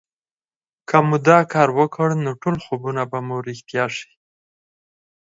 که 0.89 0.97
مو 1.07 1.17
دا 1.27 1.39
کار 1.53 1.69
وکړ 1.79 2.09
نو 2.23 2.31
ټول 2.41 2.55
خوبونه 2.65 3.01
به 3.11 3.19
مو 3.27 3.37
رښتيا 3.47 3.85
شي 3.95 4.11